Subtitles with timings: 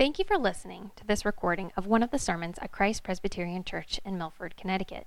[0.00, 3.64] Thank you for listening to this recording of one of the sermons at Christ Presbyterian
[3.64, 5.06] Church in Milford, Connecticut.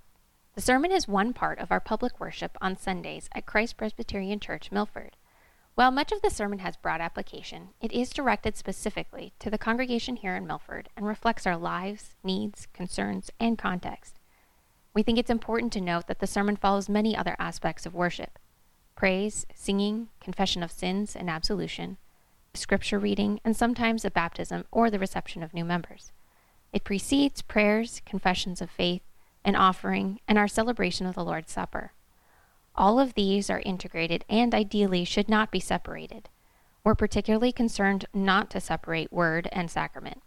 [0.53, 4.71] The sermon is one part of our public worship on Sundays at Christ Presbyterian Church,
[4.71, 5.15] Milford.
[5.73, 10.15] While much of the sermon has broad application, it is directed specifically to the congregation
[10.15, 14.19] here in Milford and reflects our lives, needs, concerns, and context.
[14.93, 18.37] We think it's important to note that the sermon follows many other aspects of worship
[18.95, 21.97] praise, singing, confession of sins and absolution,
[22.55, 26.11] scripture reading, and sometimes a baptism or the reception of new members.
[26.71, 29.01] It precedes prayers, confessions of faith,
[29.43, 31.93] an offering, and our celebration of the Lord's Supper.
[32.75, 36.29] All of these are integrated and ideally should not be separated.
[36.83, 40.21] We're particularly concerned not to separate word and sacrament.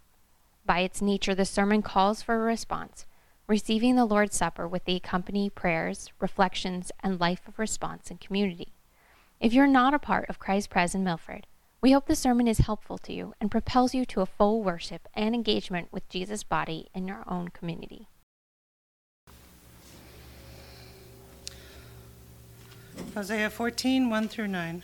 [0.65, 3.07] By its nature, the sermon calls for a response,
[3.47, 8.73] receiving the Lord's Supper with the accompanying prayers, reflections, and life of response and community.
[9.41, 11.47] If you're not a part of Christ Pres in Milford,
[11.81, 15.09] we hope the sermon is helpful to you and propels you to a full worship
[15.15, 18.09] and engagement with Jesus' body in your own community.
[23.15, 24.83] Hosea 14, 1 through 9.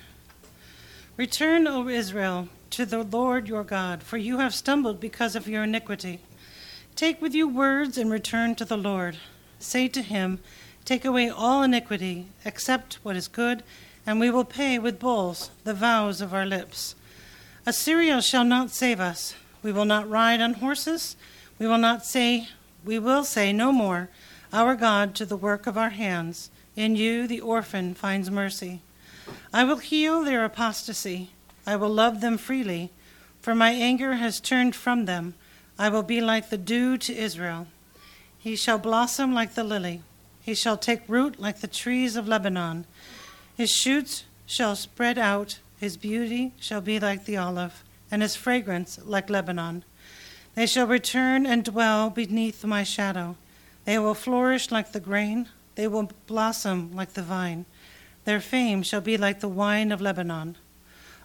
[1.16, 5.64] Return, O Israel, to the Lord your God, for you have stumbled because of your
[5.64, 6.20] iniquity.
[6.94, 9.16] Take with you words and return to the Lord.
[9.58, 10.40] Say to him,
[10.84, 13.62] Take away all iniquity, accept what is good,
[14.06, 16.94] and we will pay with bulls the vows of our lips.
[17.64, 19.34] Assyria shall not save us.
[19.62, 21.16] We will not ride on horses.
[21.58, 22.48] We will not say,
[22.84, 24.08] we will say no more,
[24.52, 26.50] Our God to the work of our hands.
[26.74, 28.80] In you the orphan finds mercy.
[29.52, 31.30] I will heal their apostasy.
[31.66, 32.90] I will love them freely,
[33.40, 35.34] for my anger has turned from them.
[35.78, 37.66] I will be like the dew to Israel.
[38.38, 40.02] He shall blossom like the lily.
[40.40, 42.84] He shall take root like the trees of Lebanon.
[43.56, 45.58] His shoots shall spread out.
[45.78, 49.84] His beauty shall be like the olive, and his fragrance like Lebanon.
[50.54, 53.36] They shall return and dwell beneath my shadow.
[53.84, 57.64] They will flourish like the grain they will blossom like the vine.
[58.24, 60.56] Their fame shall be like the wine of Lebanon.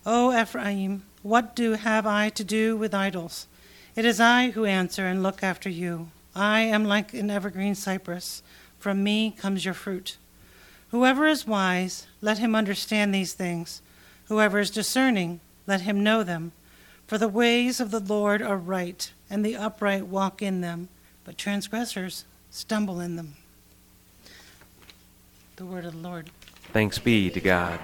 [0.06, 3.48] O Ephraim, what do have I to do with idols?
[3.96, 6.12] It is I who answer and look after you.
[6.36, 8.42] I am like an evergreen cypress.
[8.80, 10.18] From me comes your fruit.
[10.92, 13.82] Whoever is wise, let him understand these things.
[14.28, 16.54] Whoever is discerning, let him know them.
[17.08, 20.90] For the ways of the Lord are right, and the upright walk in them,
[21.24, 23.36] but transgressors stumble in them.
[25.58, 26.30] The word of the Lord.
[26.72, 27.80] Thanks be to God.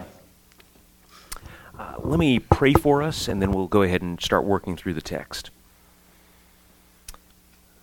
[1.78, 4.94] Uh, let me pray for us, and then we'll go ahead and start working through
[4.94, 5.50] the text.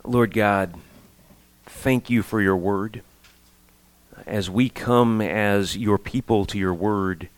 [0.05, 0.75] Lord God,
[1.67, 3.03] thank you for your word.
[4.31, 7.29] As we come as your people to your word,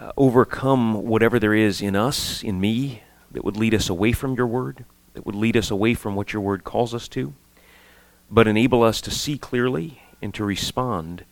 [0.00, 4.36] uh, overcome whatever there is in us, in me, that would lead us away from
[4.36, 4.84] your word,
[5.14, 7.34] that would lead us away from what your word calls us to,
[8.30, 11.24] but enable us to see clearly and to respond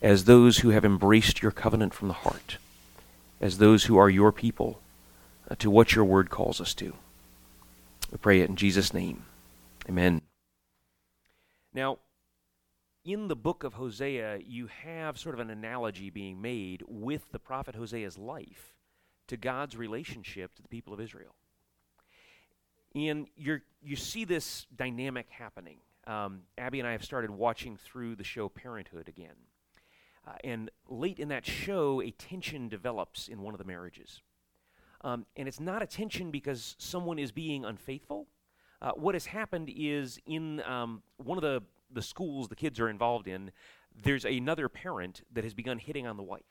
[0.00, 2.56] as those who have embraced your covenant from the heart,
[3.42, 4.80] as those who are your people,
[5.50, 6.94] uh, to what your word calls us to.
[8.10, 9.26] We pray it in Jesus' name.
[9.90, 10.22] Amen.
[11.74, 11.98] Now,
[13.04, 17.38] in the book of Hosea, you have sort of an analogy being made with the
[17.38, 18.74] prophet Hosea's life
[19.26, 21.34] to God's relationship to the people of Israel.
[22.94, 25.78] And you you see this dynamic happening.
[26.06, 29.34] Um, Abby and I have started watching through the show Parenthood again.
[30.26, 34.22] Uh, and late in that show, a tension develops in one of the marriages.
[35.02, 38.26] Um, and it's not a tension because someone is being unfaithful.
[38.80, 41.62] Uh, what has happened is in um, one of the,
[41.94, 43.52] the schools the kids are involved in,
[43.94, 46.42] there's another parent that has begun hitting on the wife.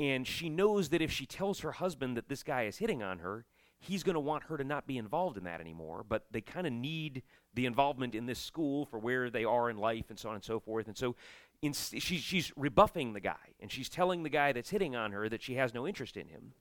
[0.00, 3.18] And she knows that if she tells her husband that this guy is hitting on
[3.18, 3.44] her,
[3.80, 6.04] he's going to want her to not be involved in that anymore.
[6.08, 7.22] But they kind of need
[7.54, 10.44] the involvement in this school for where they are in life and so on and
[10.44, 10.86] so forth.
[10.86, 11.16] And so
[11.62, 15.28] in, she's, she's rebuffing the guy, and she's telling the guy that's hitting on her
[15.28, 16.52] that she has no interest in him.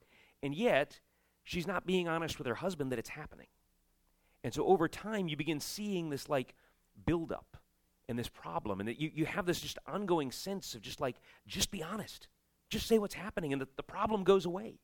[0.42, 1.00] And yet,
[1.44, 3.48] she's not being honest with her husband that it's happening.
[4.44, 6.56] And so over time, you begin seeing this like
[7.06, 7.58] buildup
[8.08, 11.18] and this problem, and that you, you have this just ongoing sense of just like,
[11.46, 12.28] just be honest.
[12.70, 14.80] Just say what's happening, and the, the problem goes away.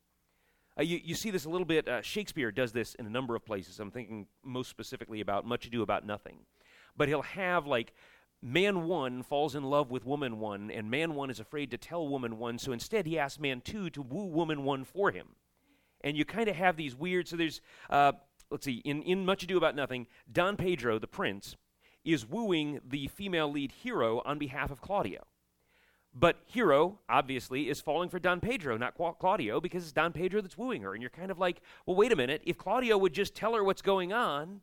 [0.77, 1.87] Uh, you, you see this a little bit.
[1.87, 3.79] Uh, Shakespeare does this in a number of places.
[3.79, 6.39] I'm thinking most specifically about Much Ado About Nothing.
[6.95, 7.93] But he'll have like
[8.41, 12.07] man one falls in love with woman one, and man one is afraid to tell
[12.07, 15.27] woman one, so instead he asks man two to woo woman one for him.
[16.01, 18.11] And you kind of have these weird, so there's, uh,
[18.51, 21.55] let's see, in, in Much Ado About Nothing, Don Pedro, the prince,
[22.03, 25.25] is wooing the female lead hero on behalf of Claudio.
[26.15, 30.57] But Hero, obviously, is falling for Don Pedro, not Claudio, because it's Don Pedro that's
[30.57, 30.93] wooing her.
[30.93, 32.43] And you're kind of like, well, wait a minute.
[32.45, 34.61] If Claudio would just tell her what's going on,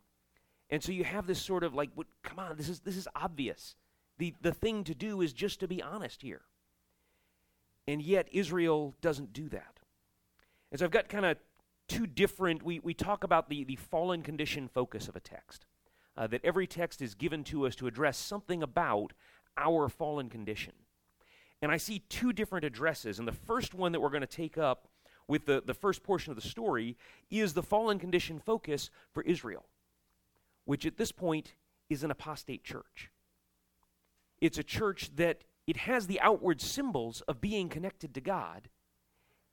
[0.68, 1.90] and so you have this sort of like,
[2.22, 3.74] come on, this is, this is obvious.
[4.18, 6.42] The, the thing to do is just to be honest here.
[7.88, 9.80] And yet, Israel doesn't do that.
[10.70, 11.36] And so I've got kind of
[11.88, 15.66] two different, we, we talk about the, the fallen condition focus of a text.
[16.16, 19.12] Uh, that every text is given to us to address something about
[19.56, 20.72] our fallen condition.
[21.62, 23.18] And I see two different addresses.
[23.18, 24.88] And the first one that we're going to take up
[25.28, 26.96] with the, the first portion of the story
[27.30, 29.66] is the fallen condition focus for Israel,
[30.64, 31.54] which at this point
[31.88, 33.10] is an apostate church.
[34.40, 38.68] It's a church that it has the outward symbols of being connected to God,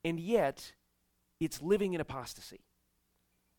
[0.03, 0.73] and yet
[1.39, 2.61] it's living in apostasy.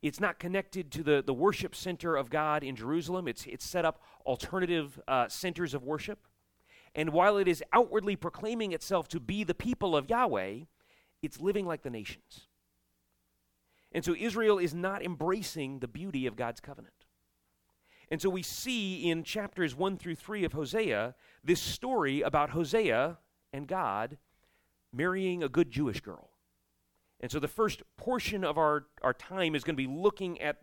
[0.01, 3.27] It's not connected to the, the worship center of God in Jerusalem.
[3.27, 6.21] It's, it's set up alternative uh, centers of worship.
[6.95, 10.61] And while it is outwardly proclaiming itself to be the people of Yahweh,
[11.23, 12.47] it's living like the nations.
[13.93, 16.95] And so Israel is not embracing the beauty of God's covenant.
[18.11, 23.19] And so we see in chapters 1 through 3 of Hosea this story about Hosea
[23.53, 24.19] and God
[24.93, 26.31] marrying a good Jewish girl.
[27.21, 30.59] And so the first portion of our, our time is going to be looking at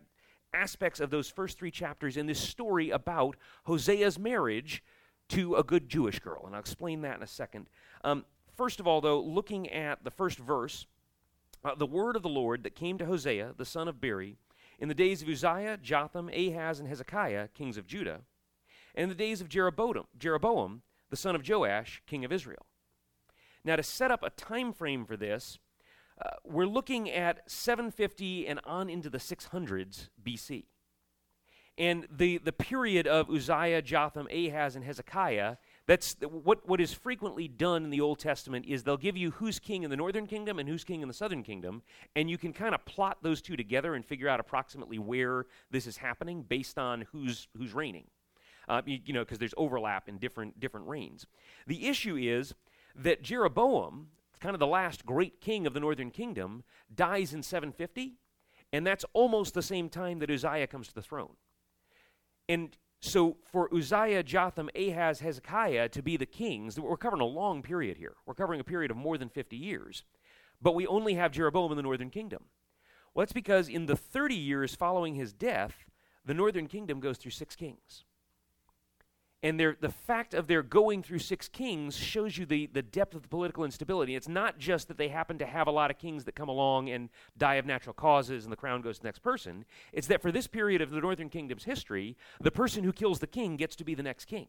[0.54, 4.82] aspects of those first three chapters in this story about Hosea's marriage
[5.28, 6.44] to a good Jewish girl.
[6.46, 7.66] And I'll explain that in a second.
[8.04, 8.24] Um,
[8.56, 10.86] first of all, though, looking at the first verse,
[11.64, 14.36] uh, the word of the Lord that came to Hosea, the son of Beeri,
[14.78, 18.20] in the days of Uzziah, Jotham, Ahaz, and Hezekiah, kings of Judah,
[18.94, 22.66] and in the days of Jeroboam, Jeroboam, the son of Joash, king of Israel.
[23.64, 25.58] Now, to set up a time frame for this,
[26.20, 30.64] uh, we're looking at 750 and on into the 600s BC.
[31.78, 37.48] And the, the period of Uzziah, Jotham, Ahaz, and Hezekiah, that's what, what is frequently
[37.48, 40.58] done in the Old Testament is they'll give you who's king in the northern kingdom
[40.58, 41.82] and who's king in the southern kingdom,
[42.14, 45.86] and you can kind of plot those two together and figure out approximately where this
[45.86, 48.04] is happening based on who's, who's reigning.
[48.68, 51.26] Uh, you, you know, because there's overlap in different, different reigns.
[51.66, 52.54] The issue is
[52.96, 54.08] that Jeroboam,
[54.40, 56.62] kind of the last great king of the northern kingdom,
[56.94, 58.18] dies in 750,
[58.72, 61.36] and that's almost the same time that Uzziah comes to the throne.
[62.48, 67.62] And so for Uzziah, Jotham, Ahaz, Hezekiah to be the kings, we're covering a long
[67.62, 68.14] period here.
[68.26, 70.04] We're covering a period of more than 50 years.
[70.60, 72.44] But we only have Jeroboam in the northern kingdom.
[73.14, 75.86] Well, that's because in the 30 years following his death,
[76.24, 78.04] the northern kingdom goes through six kings.
[79.46, 83.22] And the fact of their going through six kings shows you the, the depth of
[83.22, 84.16] the political instability.
[84.16, 86.90] It's not just that they happen to have a lot of kings that come along
[86.90, 89.64] and die of natural causes and the crown goes to the next person.
[89.92, 93.28] It's that for this period of the northern kingdom's history, the person who kills the
[93.28, 94.48] king gets to be the next king.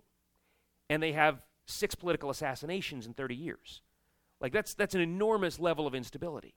[0.89, 3.83] And they have six political assassinations in 30 years.
[4.41, 6.55] Like, that's, that's an enormous level of instability.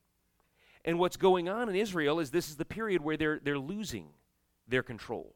[0.82, 4.06] And what's going on in Israel is this is the period where they're, they're losing
[4.66, 5.34] their control.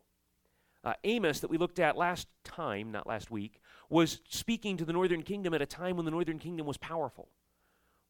[0.85, 4.93] Uh, Amos, that we looked at last time, not last week, was speaking to the
[4.93, 7.29] northern kingdom at a time when the northern kingdom was powerful.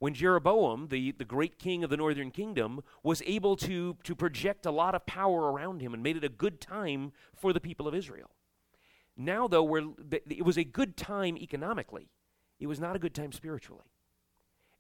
[0.00, 4.67] When Jeroboam, the, the great king of the northern kingdom, was able to, to project
[4.67, 7.87] a lot of power around him and made it a good time for the people
[7.87, 8.31] of Israel.
[9.17, 12.09] Now, though, we're, it was a good time economically,
[12.59, 13.85] it was not a good time spiritually.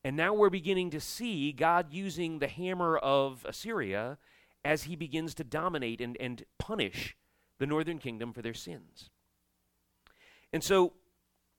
[0.02, 4.18] And now we're beginning to see God using the hammer of Assyria
[4.64, 7.16] as he begins to dominate and, and punish
[7.58, 9.10] the northern kingdom for their sins.
[10.52, 10.92] And so,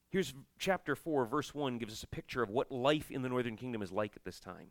[0.09, 3.57] here's chapter 4, verse 1 gives us a picture of what life in the northern
[3.57, 4.69] kingdom is like at this time.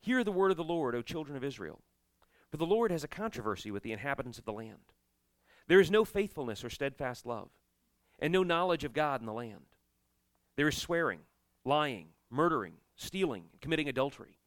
[0.00, 1.80] Hear the word of the Lord, O children of Israel.
[2.50, 4.92] For the Lord has a controversy with the inhabitants of the land.
[5.66, 7.48] There is no faithfulness or steadfast love,
[8.18, 9.64] and no knowledge of God in the land.
[10.56, 11.20] There is swearing,
[11.64, 14.38] lying, murdering, stealing, and committing adultery.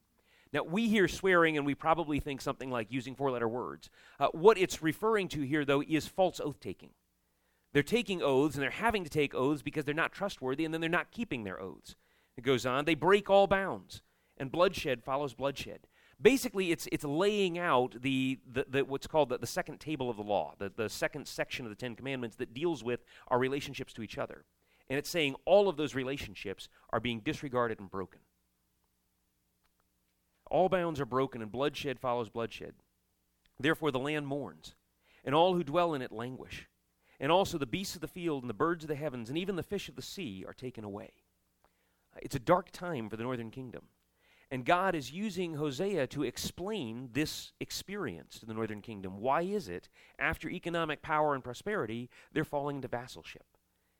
[0.52, 3.90] Now, we hear swearing and we probably think something like using four letter words.
[4.18, 6.90] Uh, what it's referring to here, though, is false oath taking.
[7.72, 10.80] They're taking oaths and they're having to take oaths because they're not trustworthy and then
[10.80, 11.96] they're not keeping their oaths.
[12.36, 14.02] It goes on, they break all bounds,
[14.38, 15.80] and bloodshed follows bloodshed.
[16.20, 20.16] Basically, it's, it's laying out the, the, the what's called the, the second table of
[20.16, 23.92] the law, the, the second section of the Ten Commandments that deals with our relationships
[23.92, 24.44] to each other.
[24.88, 28.20] And it's saying all of those relationships are being disregarded and broken.
[30.50, 32.74] All bounds are broken, and bloodshed follows bloodshed.
[33.58, 34.74] Therefore the land mourns,
[35.24, 36.68] and all who dwell in it languish.
[37.20, 39.56] And also the beasts of the field, and the birds of the heavens, and even
[39.56, 41.10] the fish of the sea are taken away.
[42.22, 43.84] It's a dark time for the northern kingdom.
[44.50, 49.18] And God is using Hosea to explain this experience to the northern kingdom.
[49.18, 49.88] Why is it,
[50.18, 53.58] after economic power and prosperity, they're falling into vassalship?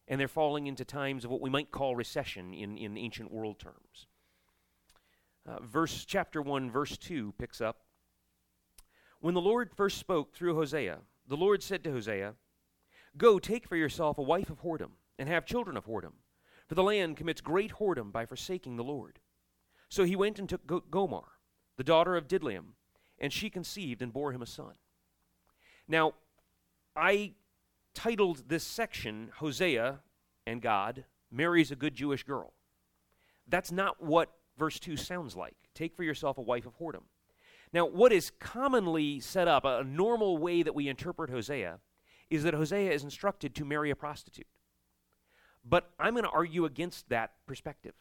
[0.09, 3.59] and they're falling into times of what we might call recession in, in ancient world
[3.59, 4.07] terms.
[5.49, 7.79] Uh, verse chapter 1 verse 2 picks up
[9.21, 12.35] when the lord first spoke through hosea the lord said to hosea
[13.17, 16.13] go take for yourself a wife of whoredom and have children of whoredom
[16.67, 19.21] for the land commits great whoredom by forsaking the lord
[19.89, 21.25] so he went and took Gomer,
[21.77, 22.75] the daughter of Diblaim,
[23.19, 24.75] and she conceived and bore him a son.
[25.87, 26.15] Now,
[26.95, 27.33] I
[27.95, 30.01] titled this section Hosea
[30.47, 32.53] and God marries a good Jewish girl.
[33.47, 35.57] That's not what verse 2 sounds like.
[35.75, 37.05] Take for yourself a wife of whoredom.
[37.73, 41.81] Now, what is commonly set up, a normal way that we interpret Hosea,
[42.31, 44.47] is that Hosea is instructed to marry a prostitute.
[45.65, 47.95] But I'm going to argue against that perspective.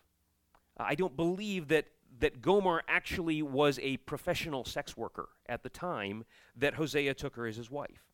[0.78, 1.88] I don't believe that,
[2.20, 6.24] that Gomer actually was a professional sex worker at the time
[6.56, 8.06] that Hosea took her as his wife.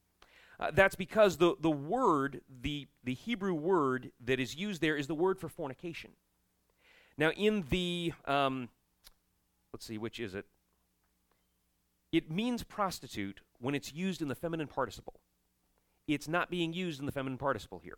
[0.60, 5.08] Uh, that's because the, the word, the, the Hebrew word that is used there is
[5.08, 6.12] the word for fornication.
[7.18, 8.70] Now, in the, um,
[9.72, 10.46] let's see, which is it?
[12.12, 15.20] It means prostitute when it's used in the feminine participle.
[16.08, 17.98] It's not being used in the feminine participle here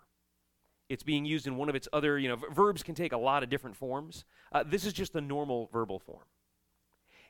[0.90, 3.44] it's being used in one of its other, you know, verbs can take a lot
[3.44, 4.24] of different forms.
[4.52, 6.26] Uh, this is just the normal verbal form.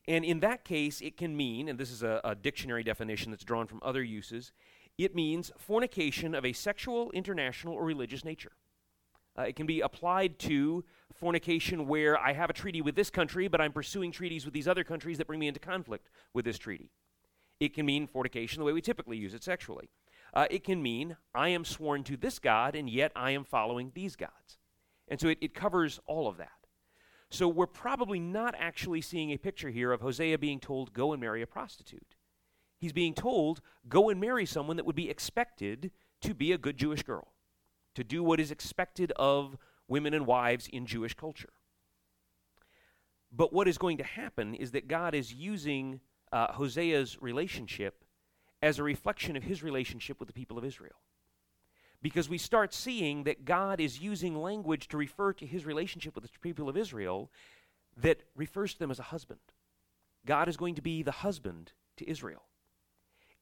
[0.07, 3.43] And in that case, it can mean, and this is a, a dictionary definition that's
[3.43, 4.51] drawn from other uses,
[4.97, 8.51] it means fornication of a sexual, international, or religious nature.
[9.37, 13.47] Uh, it can be applied to fornication where I have a treaty with this country,
[13.47, 16.57] but I'm pursuing treaties with these other countries that bring me into conflict with this
[16.57, 16.89] treaty.
[17.59, 19.89] It can mean fornication the way we typically use it sexually.
[20.33, 23.91] Uh, it can mean, I am sworn to this God, and yet I am following
[23.93, 24.57] these gods.
[25.07, 26.49] And so it, it covers all of that.
[27.29, 31.21] So we're probably not actually seeing a picture here of Hosea being told, go and
[31.21, 32.15] marry a prostitute.
[32.77, 36.77] He's being told, go and marry someone that would be expected to be a good
[36.77, 37.33] Jewish girl,
[37.95, 41.53] to do what is expected of women and wives in Jewish culture.
[43.31, 45.99] But what is going to happen is that God is using
[46.31, 48.03] uh, Hosea's relationship
[48.61, 50.95] as a reflection of his relationship with the people of Israel.
[52.01, 56.23] Because we start seeing that God is using language to refer to his relationship with
[56.23, 57.31] the people of Israel
[57.97, 59.39] that refers to them as a husband.
[60.25, 62.43] God is going to be the husband to Israel.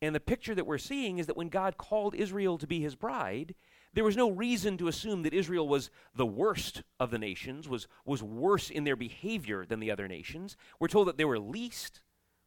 [0.02, 2.96] And the picture that we're seeing is that when God called Israel to be his
[2.96, 3.56] bride,
[3.94, 7.88] there was no reason to assume that Israel was the worst of the nations, was,
[8.06, 10.58] was worse in their behavior than the other nations.
[10.80, 12.02] We're told that they were least,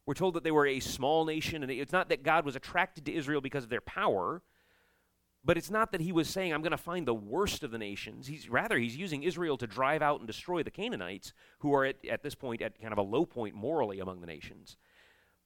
[0.07, 3.07] we're told that they were a small nation, and it's not that God was attracted
[3.07, 4.43] to Israel because of their power,
[5.45, 7.79] but it's not that he was saying, I'm going to find the worst of the
[7.79, 8.27] nations.
[8.27, 12.05] He's, rather, he's using Israel to drive out and destroy the Canaanites, who are at,
[12.05, 14.77] at this point at kind of a low point morally among the nations.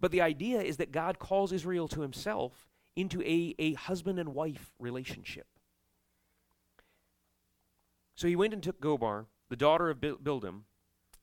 [0.00, 4.30] But the idea is that God calls Israel to himself into a, a husband and
[4.30, 5.46] wife relationship.
[8.20, 10.64] So he went and took Gomer, the daughter of Bildim,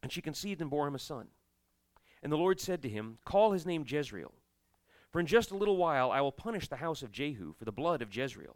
[0.01, 1.27] and she conceived and bore him a son.
[2.23, 4.33] And the Lord said to him, Call his name Jezreel.
[5.11, 7.71] For in just a little while I will punish the house of Jehu for the
[7.71, 8.55] blood of Jezreel,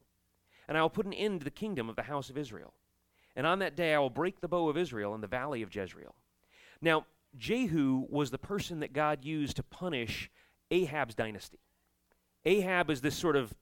[0.68, 2.74] and I will put an end to the kingdom of the house of Israel.
[3.36, 5.76] And on that day I will break the bow of Israel in the valley of
[5.76, 6.16] Jezreel.
[6.82, 7.06] Now,
[7.38, 10.32] Jehu was the person that God used to punish
[10.72, 11.60] Ahab's dynasty.
[12.44, 13.54] Ahab is this sort of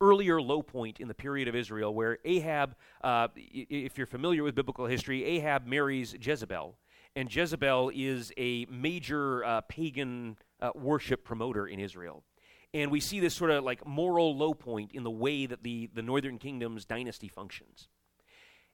[0.00, 4.54] earlier low point in the period of Israel where Ahab, uh, if you're familiar with
[4.54, 6.76] biblical history, Ahab marries Jezebel
[7.16, 12.24] and Jezebel is a major uh, pagan uh, worship promoter in Israel.
[12.72, 15.88] And we see this sort of like moral low point in the way that the,
[15.94, 17.88] the northern kingdom's dynasty functions.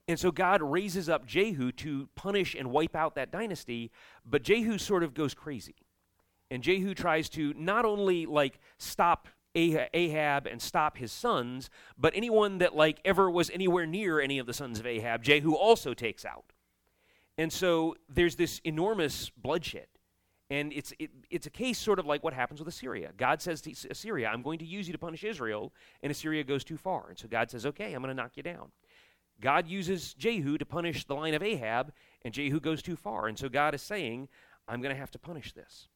[0.08, 3.90] And so God raises up Jehu to punish and wipe out that dynasty,
[4.24, 5.76] but Jehu sort of goes crazy.
[6.50, 12.58] And Jehu tries to not only like stop Ahab and stop his sons, but anyone
[12.58, 16.24] that like ever was anywhere near any of the sons of Ahab, Jehu also takes
[16.24, 16.52] out.
[17.36, 19.86] And so there's this enormous bloodshed.
[20.50, 23.12] And it's, it, it's a case sort of like what happens with Assyria.
[23.16, 26.64] God says to Assyria, I'm going to use you to punish Israel, and Assyria goes
[26.64, 27.08] too far.
[27.08, 28.72] And so God says, okay, I'm going to knock you down.
[29.40, 31.92] God uses Jehu to punish the line of Ahab,
[32.22, 33.28] and Jehu goes too far.
[33.28, 34.28] And so God is saying,
[34.68, 35.88] I'm going to have to punish this.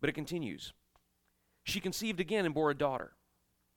[0.00, 0.72] But it continues.
[1.64, 3.12] She conceived again and bore a daughter.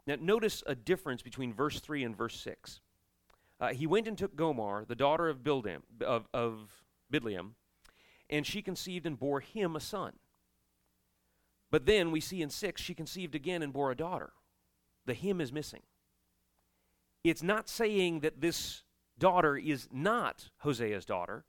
[0.06, 2.82] Now, notice a difference between verse 3 and verse 6
[3.60, 7.52] uh, he went and took Gomer, the daughter of, Bildam, of, of Bidliam,
[8.30, 10.14] and she conceived and bore him a son.
[11.72, 14.32] But then we see in 6, she conceived again and bore a daughter.
[15.06, 15.82] The him is missing.
[17.24, 18.84] It's not saying that this
[19.18, 21.44] daughter is not Hosea's daughter,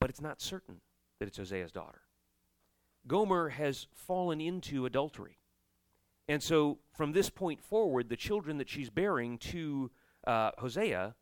[0.00, 0.80] but it's not certain
[1.18, 2.02] that it's Hosea's daughter.
[3.06, 5.38] Gomer has fallen into adultery.
[6.28, 9.90] And so from this point forward, the children that she's bearing to
[10.26, 11.14] uh, Hosea,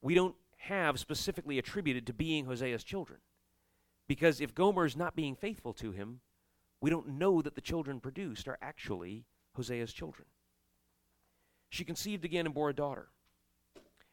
[0.00, 3.20] we don't have specifically attributed to being Hosea's children.
[4.08, 6.20] Because if Gomer is not being faithful to him,
[6.80, 9.24] we don't know that the children produced are actually
[9.56, 10.26] Hosea's children.
[11.70, 13.08] She conceived again and bore a daughter.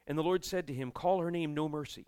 [0.06, 2.06] And the Lord said to him, Call her name No Mercy,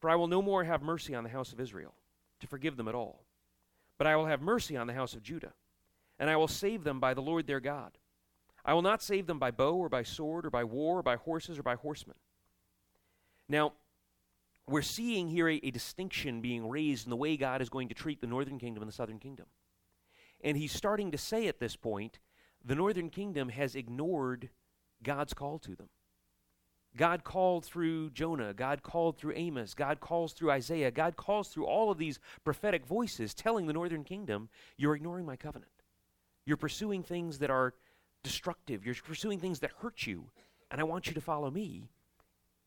[0.00, 1.94] for I will no more have mercy on the house of Israel,
[2.40, 3.21] to forgive them at all.
[4.02, 5.52] But I will have mercy on the house of Judah,
[6.18, 7.98] and I will save them by the Lord their God.
[8.64, 11.14] I will not save them by bow or by sword or by war or by
[11.14, 12.16] horses or by horsemen.
[13.48, 13.74] Now,
[14.66, 17.94] we're seeing here a, a, distinction being raised in the way God is going to
[17.94, 19.46] treat the northern kingdom and the southern kingdom.
[20.42, 22.18] And he's starting to say at this point,
[22.64, 24.48] the northern kingdom has ignored
[25.04, 25.90] God's call to them.
[26.96, 31.66] God called through Jonah, God called through Amos, God calls through Isaiah, God calls through
[31.66, 35.70] all of these prophetic voices telling the northern kingdom, You're ignoring my covenant.
[36.44, 37.74] You're pursuing things that are
[38.22, 40.24] destructive, you're pursuing things that hurt you,
[40.70, 41.88] and I want you to follow me.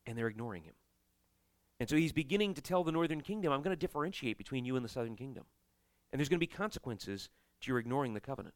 [0.07, 0.75] And they're ignoring him.
[1.79, 4.75] And so he's beginning to tell the northern kingdom, I'm going to differentiate between you
[4.75, 5.45] and the southern kingdom.
[6.11, 7.29] And there's going to be consequences
[7.61, 8.53] to your ignoring the covenant.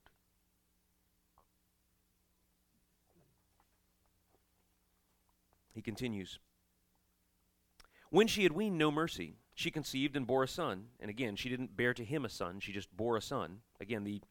[5.73, 6.39] He continues
[8.09, 10.85] When she had weaned no mercy, she conceived and bore a son.
[10.99, 13.59] And again, she didn't bear to him a son, she just bore a son.
[13.81, 14.21] Again, the,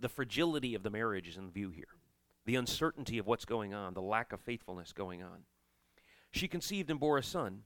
[0.00, 1.84] the fragility of the marriage is in view here,
[2.44, 5.44] the uncertainty of what's going on, the lack of faithfulness going on.
[6.32, 7.62] She conceived and bore a son,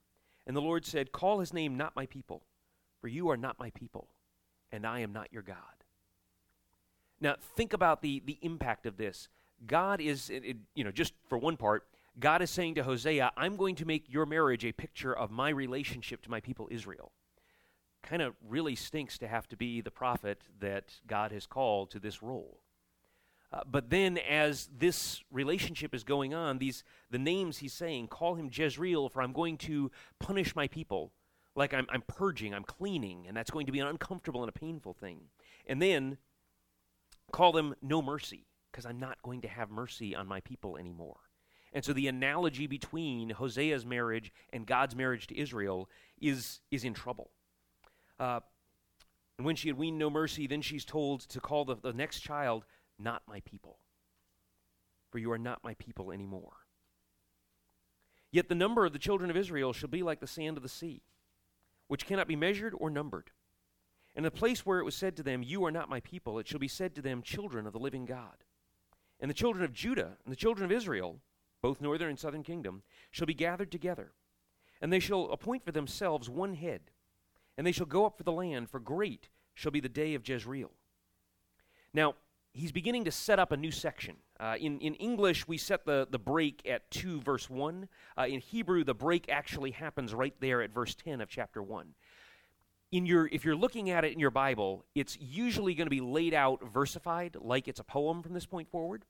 [0.47, 2.43] and the Lord said, Call his name not my people,
[3.00, 4.09] for you are not my people,
[4.71, 5.57] and I am not your God.
[7.21, 9.29] Now, think about the, the impact of this.
[9.67, 11.87] God is, it, you know, just for one part,
[12.21, 15.49] God is saying to Hosea, I'm going to make your marriage a picture of my
[15.49, 17.12] relationship to my people Israel.
[18.03, 21.99] Kind of really stinks to have to be the prophet that God has called to
[21.99, 22.61] this role.
[23.53, 28.37] Uh, but then, as this relationship is going on, these the names he's saying, call
[28.37, 31.12] him Jezreel, for I'm going to punish my people,
[31.57, 34.53] like I'm, I'm purging, I'm cleaning, and that's going to be an uncomfortable and a
[34.53, 35.23] painful thing.
[35.67, 36.19] And then
[37.33, 41.19] call them no mercy, because I'm not going to have mercy on my people anymore.
[41.73, 45.89] And so the analogy between Hosea's marriage and God's marriage to Israel
[46.21, 47.30] is, is in trouble.
[48.19, 48.41] Uh,
[49.39, 52.21] and when she had weaned no mercy, then she's told to call the, the next
[52.21, 52.65] child
[52.99, 53.78] not my people,
[55.11, 56.52] for you are not my people anymore.
[58.33, 60.69] Yet the number of the children of Israel shall be like the sand of the
[60.69, 61.02] sea,
[61.89, 63.30] which cannot be measured or numbered.
[64.15, 66.49] And the place where it was said to them, You are not my people, it
[66.49, 68.45] shall be said to them, Children of the living God.
[69.21, 71.21] And the children of Judah and the children of Israel
[71.62, 74.12] both northern and southern kingdom, shall be gathered together,
[74.80, 76.80] and they shall appoint for themselves one head,
[77.56, 80.26] and they shall go up for the land, for great shall be the day of
[80.26, 80.70] Jezreel.
[81.92, 82.14] Now,
[82.52, 84.16] he's beginning to set up a new section.
[84.38, 87.88] Uh, in, in English, we set the, the break at 2, verse 1.
[88.16, 91.94] Uh, in Hebrew, the break actually happens right there at verse 10 of chapter 1.
[92.92, 96.00] In your, if you're looking at it in your Bible, it's usually going to be
[96.00, 99.04] laid out versified, like it's a poem from this point forward.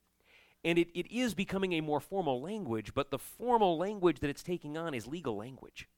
[0.65, 4.43] And it, it is becoming a more formal language, but the formal language that it's
[4.43, 5.89] taking on is legal language.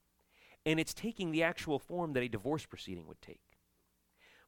[0.64, 3.40] And it's taking the actual form that a divorce proceeding would take.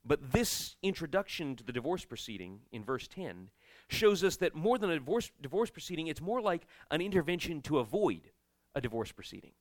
[0.04, 3.48] But this introduction to the divorce proceeding in verse 10
[3.88, 7.78] shows us that more than a divorce, divorce proceeding, it's more like an intervention to
[7.78, 8.30] avoid
[8.74, 9.52] a divorce proceeding.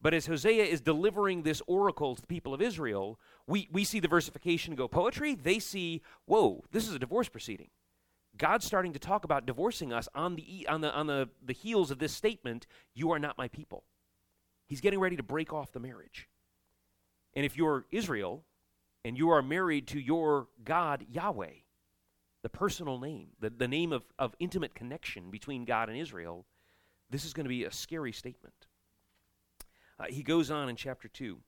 [0.00, 3.98] But as Hosea is delivering this oracle to the people of Israel, we, we see
[3.98, 5.34] the versification go poetry.
[5.34, 7.70] They see, whoa, this is a divorce proceeding.
[8.38, 11.90] God's starting to talk about divorcing us on the, on the, on the, the heels
[11.90, 13.84] of this statement, You are not my people.
[14.66, 16.28] He's getting ready to break off the marriage.
[17.34, 18.44] And if you're Israel
[19.04, 21.52] and you are married to your God, Yahweh,
[22.42, 26.46] the personal name, the, the name of, of intimate connection between God and Israel,
[27.10, 28.66] this is going to be a scary statement.
[29.98, 31.38] Uh, he goes on in chapter 2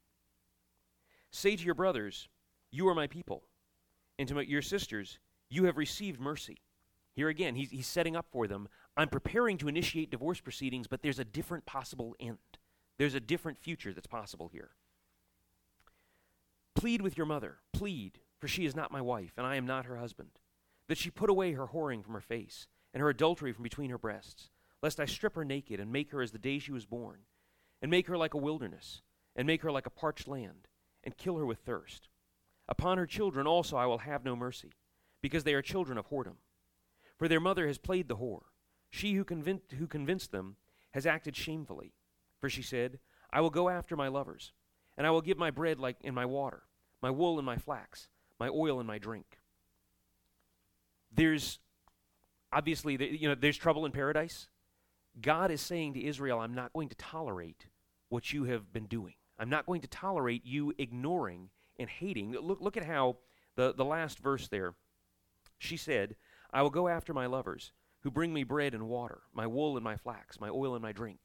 [1.31, 2.29] Say to your brothers,
[2.70, 3.44] You are my people,
[4.18, 6.59] and to my, your sisters, You have received mercy.
[7.20, 8.66] Here again, he's, he's setting up for them.
[8.96, 12.38] I'm preparing to initiate divorce proceedings, but there's a different possible end.
[12.96, 14.70] There's a different future that's possible here.
[16.74, 19.85] Plead with your mother, plead, for she is not my wife, and I am not
[19.85, 20.30] her husband,
[20.88, 23.98] that she put away her whoring from her face, and her adultery from between her
[23.98, 24.48] breasts,
[24.83, 27.18] lest I strip her naked, and make her as the day she was born,
[27.83, 29.02] and make her like a wilderness,
[29.37, 30.68] and make her like a parched land,
[31.04, 32.09] and kill her with thirst.
[32.66, 34.72] Upon her children also I will have no mercy,
[35.20, 36.37] because they are children of whoredom.
[37.20, 38.44] For their mother has played the whore.
[38.88, 40.56] She who, convinced, who convinced them
[40.92, 41.92] has acted shamefully.
[42.40, 42.98] For she said,
[43.30, 44.52] I will go after my lovers,
[44.96, 46.62] and I will give my bread like in my water,
[47.02, 49.26] my wool and my flax, my oil and my drink.
[51.12, 51.59] There's
[52.54, 54.48] obviously, you know, there's trouble in paradise.
[55.20, 57.66] God is saying to Israel, I'm not going to tolerate
[58.09, 59.12] what you have been doing.
[59.38, 62.33] I'm not going to tolerate you ignoring and hating.
[62.33, 63.18] Look, look at how
[63.56, 64.72] the, the last verse there.
[65.59, 66.16] She said,
[66.52, 69.84] I will go after my lovers, who bring me bread and water, my wool and
[69.84, 71.20] my flax, my oil and my drink.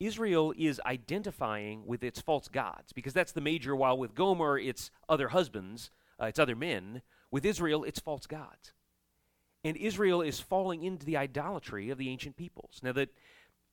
[0.00, 4.90] Israel is identifying with its false gods, because that's the major, while with Gomer it's
[5.08, 7.02] other husbands, uh, it's other men.
[7.30, 8.72] With Israel, it's false gods.
[9.64, 12.80] And Israel is falling into the idolatry of the ancient peoples.
[12.82, 13.10] Now, that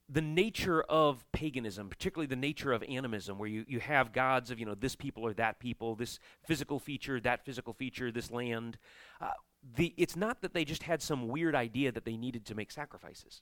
[0.08, 4.60] the nature of paganism, particularly the nature of animism, where you, you have gods of,
[4.60, 8.78] you know, this people or that people, this physical feature, that physical feature, this land,
[9.22, 9.32] uh,
[9.76, 12.72] the, it's not that they just had some weird idea that they needed to make
[12.72, 13.42] sacrifices.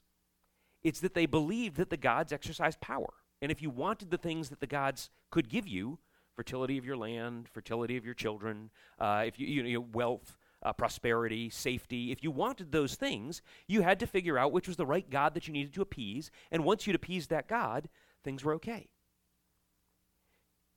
[0.82, 3.14] It's that they believed that the gods exercised power.
[3.40, 5.98] And if you wanted the things that the gods could give you,
[6.34, 10.72] fertility of your land, fertility of your children, uh, if you, you know, wealth, uh,
[10.72, 12.10] prosperity, safety.
[12.10, 15.34] If you wanted those things, you had to figure out which was the right God
[15.34, 16.30] that you needed to appease.
[16.50, 17.88] And once you'd appeased that God,
[18.24, 18.88] things were okay.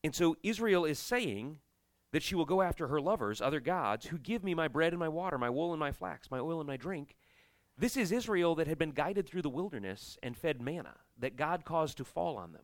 [0.03, 1.57] And so Israel is saying
[2.11, 4.99] that she will go after her lovers, other gods, who give me my bread and
[4.99, 7.15] my water, my wool and my flax, my oil and my drink.
[7.77, 11.65] This is Israel that had been guided through the wilderness and fed manna that God
[11.65, 12.63] caused to fall on them.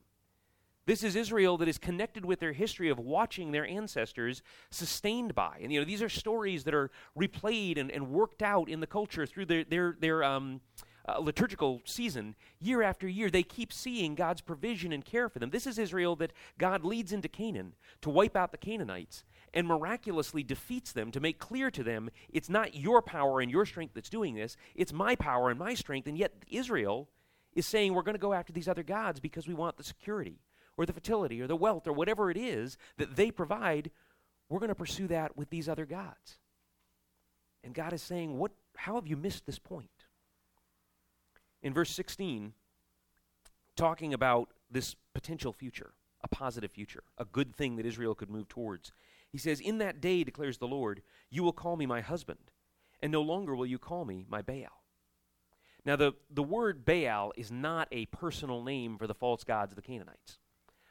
[0.85, 5.59] This is Israel that is connected with their history of watching their ancestors sustained by.
[5.61, 8.87] And you know, these are stories that are replayed and, and worked out in the
[8.87, 10.61] culture through their, their, their um,
[11.05, 13.29] uh, liturgical season year after year.
[13.29, 15.49] They keep seeing God's provision and care for them.
[15.49, 19.25] This is Israel that God leads into Canaan to wipe out the Canaanites
[19.57, 23.65] and miraculously defeats them to make clear to them it's not your power and your
[23.65, 26.07] strength that's doing this, it's my power and my strength.
[26.07, 27.09] And yet Israel
[27.55, 30.41] is saying we're going to go after these other gods because we want the security
[30.77, 33.89] or the fertility or the wealth or whatever it is that they provide,
[34.47, 36.37] we're going to pursue that with these other gods.
[37.63, 39.89] And God is saying, what, how have you missed this point?
[41.63, 42.53] In verse 16,
[43.75, 48.47] talking about this potential future, a positive future, a good thing that Israel could move
[48.47, 48.91] towards,
[49.37, 52.39] he says, In that day, declares the Lord, you will call me my husband,
[53.03, 54.81] and no longer will you call me my Baal.
[55.85, 59.75] Now, the, the word Baal is not a personal name for the false gods of
[59.75, 60.39] the Canaanites.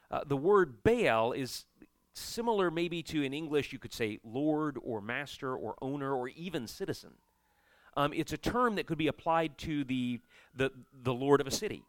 [0.09, 1.65] Uh, the word Baal is
[2.13, 6.67] similar, maybe to in English, you could say lord or master or owner or even
[6.67, 7.15] citizen.
[7.97, 10.21] Um, it's a term that could be applied to the,
[10.55, 10.71] the,
[11.03, 11.83] the lord of a city.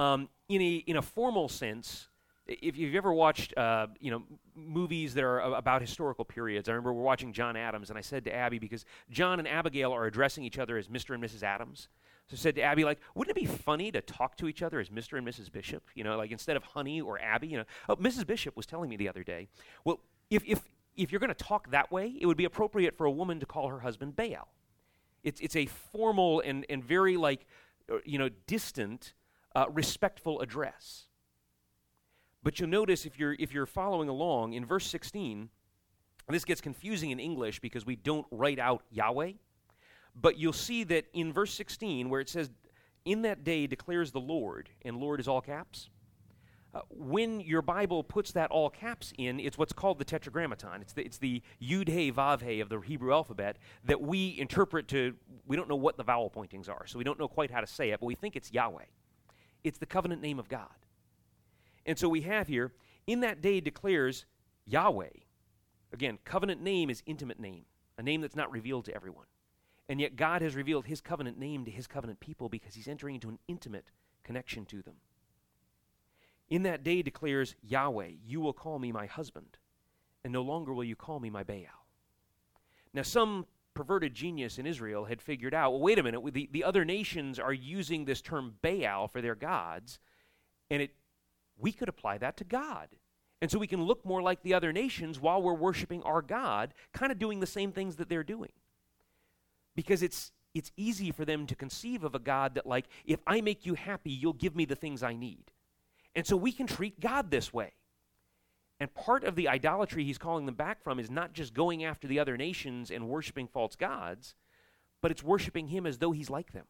[0.00, 2.08] Um, in, a, in a formal sense,
[2.46, 4.22] if you've ever watched uh, you know
[4.54, 8.24] movies that are about historical periods, I remember we're watching John Adams, and I said
[8.24, 11.14] to Abby because John and Abigail are addressing each other as Mr.
[11.14, 11.42] and Mrs.
[11.42, 11.88] Adams.
[12.28, 14.78] So I said to Abby, like, wouldn't it be funny to talk to each other
[14.80, 15.18] as Mr.
[15.18, 15.50] and Mrs.
[15.50, 15.82] Bishop?
[15.94, 17.48] You know, like instead of Honey or Abby.
[17.48, 18.26] You know, oh, Mrs.
[18.26, 19.48] Bishop was telling me the other day.
[19.84, 20.00] Well,
[20.30, 20.62] if if
[20.96, 23.46] if you're going to talk that way, it would be appropriate for a woman to
[23.46, 24.48] call her husband Baal.
[25.22, 27.46] It's it's a formal and and very like
[27.90, 29.14] uh, you know distant,
[29.54, 31.08] uh, respectful address.
[32.42, 35.48] But you'll notice if you're if you're following along in verse 16,
[36.28, 39.32] this gets confusing in English because we don't write out Yahweh.
[40.14, 42.50] But you'll see that in verse 16, where it says,
[43.04, 45.88] In that day declares the Lord, and Lord is all caps.
[46.74, 50.80] Uh, when your Bible puts that all caps in, it's what's called the tetragrammaton.
[50.80, 54.88] It's the, it's the yud hey vav hey of the Hebrew alphabet that we interpret
[54.88, 55.14] to,
[55.46, 57.66] we don't know what the vowel pointings are, so we don't know quite how to
[57.66, 58.84] say it, but we think it's Yahweh.
[59.64, 60.68] It's the covenant name of God.
[61.86, 62.72] And so we have here,
[63.06, 64.24] in that day declares
[64.66, 65.10] Yahweh.
[65.92, 67.64] Again, covenant name is intimate name,
[67.98, 69.26] a name that's not revealed to everyone.
[69.88, 73.16] And yet God has revealed his covenant name to his covenant people because he's entering
[73.16, 73.90] into an intimate
[74.22, 74.96] connection to them.
[76.48, 79.58] In that day declares Yahweh, You will call me my husband,
[80.22, 81.86] and no longer will you call me my Baal.
[82.94, 86.64] Now, some perverted genius in Israel had figured out well, wait a minute, the, the
[86.64, 89.98] other nations are using this term Baal for their gods,
[90.70, 90.94] and it,
[91.62, 92.88] we could apply that to God.
[93.40, 96.74] And so we can look more like the other nations while we're worshiping our God,
[96.92, 98.52] kind of doing the same things that they're doing
[99.74, 103.40] because it's it's easy for them to conceive of a God that like if I
[103.40, 105.50] make you happy, you'll give me the things I need.
[106.14, 107.72] And so we can treat God this way.
[108.78, 112.06] And part of the idolatry he's calling them back from is not just going after
[112.06, 114.34] the other nations and worshiping false gods,
[115.00, 116.66] but it's worshiping him as though he's like them.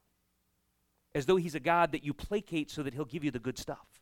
[1.15, 3.59] As though he's a God that you placate so that he'll give you the good
[3.59, 4.02] stuff.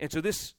[0.00, 0.54] And so this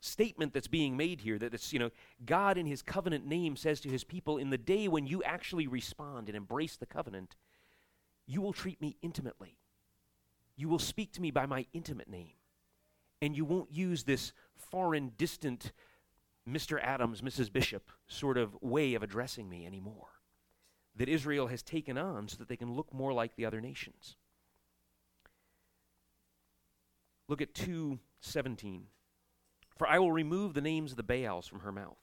[0.00, 1.90] statement that's being made here that it's, you know,
[2.24, 5.66] God in his covenant name says to his people, in the day when you actually
[5.66, 7.36] respond and embrace the covenant,
[8.26, 9.56] you will treat me intimately.
[10.56, 12.34] You will speak to me by my intimate name.
[13.22, 15.72] And you won't use this foreign, distant
[16.48, 16.82] Mr.
[16.82, 17.52] Adams, Mrs.
[17.52, 20.08] Bishop sort of way of addressing me anymore.
[20.96, 24.16] That Israel has taken on so that they can look more like the other nations.
[27.28, 27.54] Look at
[28.22, 28.88] 2:17.
[29.76, 31.98] For I will remove the names of the Baals from her mouth,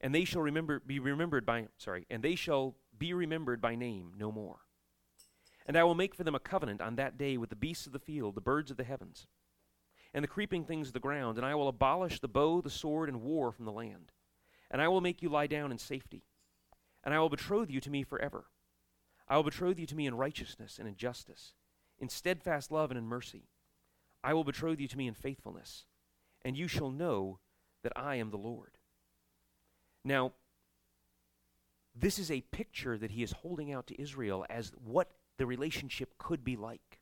[0.00, 4.12] and they shall remember be remembered by sorry, and they shall be remembered by name
[4.16, 4.60] no more.
[5.66, 7.92] And I will make for them a covenant on that day with the beasts of
[7.92, 9.26] the field, the birds of the heavens,
[10.14, 13.08] and the creeping things of the ground, and I will abolish the bow, the sword,
[13.08, 14.12] and war from the land.
[14.70, 16.24] And I will make you lie down in safety,
[17.04, 18.46] and I will betroth you to me forever.
[19.28, 21.54] I will betroth you to me in righteousness and in justice,
[21.98, 23.50] in steadfast love and in mercy.
[24.22, 25.84] I will betroth you to me in faithfulness,
[26.42, 27.38] and you shall know
[27.82, 28.78] that I am the Lord.
[30.04, 30.32] Now,
[31.94, 36.16] this is a picture that he is holding out to Israel as what the relationship
[36.18, 37.00] could be like.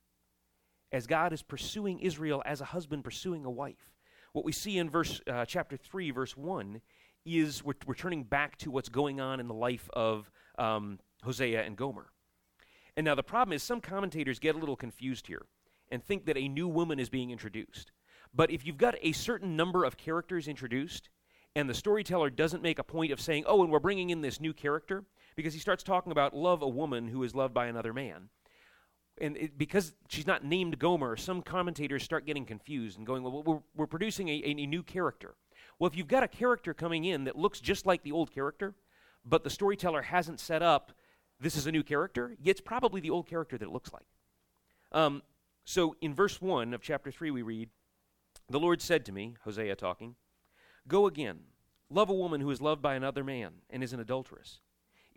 [0.91, 3.91] As God is pursuing Israel as a husband pursuing a wife.
[4.33, 6.81] What we see in verse uh, chapter 3 verse 1
[7.25, 11.63] is we're, we're, turning back to what's going on in the life of um, Hosea
[11.63, 12.07] and Gomer.
[12.95, 15.45] And now the problem is some commentators get a little confused here
[15.89, 17.91] and think that a new woman is being introduced.
[18.33, 21.09] But if you've got a certain number of characters introduced,
[21.55, 24.39] and the storyteller doesn't make a point of saying, oh, and we're bringing in this
[24.39, 25.03] new character,
[25.35, 28.29] because he starts talking about love a woman who is loved by another man.
[29.19, 33.43] And it, because she's not named Gomer, some commentators start getting confused and going, well,
[33.43, 35.35] we're, we're producing a, a new character.
[35.79, 38.75] Well, if you've got a character coming in that looks just like the old character,
[39.25, 40.91] but the storyteller hasn't set up
[41.39, 44.05] this is a new character, it's probably the old character that it looks like.
[44.91, 45.21] Um,
[45.67, 47.69] so in verse 1 of chapter 3, we read,
[48.49, 50.15] The Lord said to me, Hosea talking,
[50.87, 51.39] Go again,
[51.89, 54.61] love a woman who is loved by another man and is an adulteress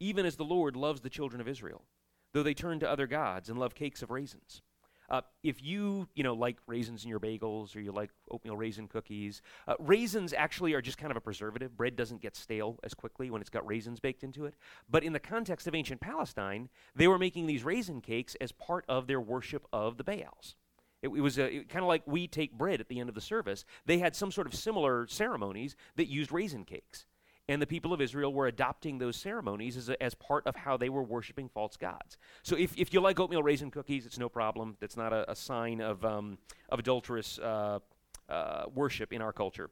[0.00, 1.84] even as the Lord loves the children of Israel,
[2.32, 4.62] though they turn to other gods and love cakes of raisins.
[5.10, 8.86] Uh, if you, you know, like raisins in your bagels or you like oatmeal raisin
[8.86, 11.76] cookies, uh, raisins actually are just kind of a preservative.
[11.76, 14.54] Bread doesn't get stale as quickly when it's got raisins baked into it.
[14.88, 18.84] But in the context of ancient Palestine, they were making these raisin cakes as part
[18.88, 20.54] of their worship of the Baals.
[21.02, 23.64] It, it was kind of like we take bread at the end of the service.
[23.86, 27.06] They had some sort of similar ceremonies that used raisin cakes
[27.50, 30.76] and the people of Israel were adopting those ceremonies as, a, as part of how
[30.76, 32.16] they were worshiping false gods.
[32.44, 34.76] So if, if you like oatmeal raisin cookies, it's no problem.
[34.78, 37.80] That's not a, a sign of, um, of adulterous uh,
[38.28, 39.68] uh, worship in our culture.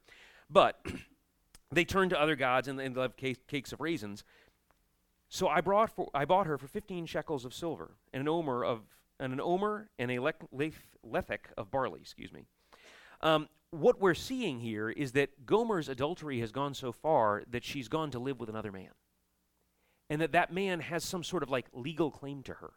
[0.50, 0.84] But
[1.70, 4.24] they turned to other gods and, and cake, cakes of raisins.
[5.28, 8.64] So I, brought for, I bought her for 15 shekels of silver and an omer
[8.64, 8.80] of
[9.20, 10.42] and an omer and a leth,
[11.06, 12.44] lethek of barley, excuse me.
[13.20, 17.88] Um, what we're seeing here is that Gomer's adultery has gone so far that she's
[17.88, 18.90] gone to live with another man.
[20.10, 22.72] And that that man has some sort of like legal claim to her.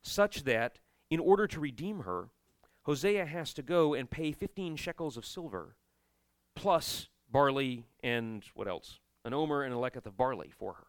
[0.00, 0.78] Such that
[1.10, 2.30] in order to redeem her,
[2.84, 5.76] Hosea has to go and pay 15 shekels of silver
[6.54, 9.00] plus barley and what else?
[9.24, 10.86] An omer and a leketh of barley for her.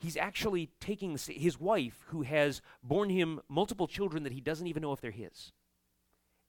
[0.00, 4.82] He's actually taking his wife, who has borne him multiple children that he doesn't even
[4.82, 5.52] know if they're his